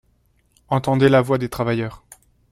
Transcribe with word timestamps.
Entendez 0.69 1.09
la 1.09 1.21
voix 1.21 1.37
des 1.37 1.47
travailleurs 1.47 2.03